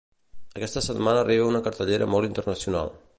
Aquesta 0.59 0.83
setmana 0.85 1.21
arriba 1.25 1.51
una 1.51 1.63
cartellera 1.69 2.09
molt 2.17 2.31
internacional. 2.31 2.95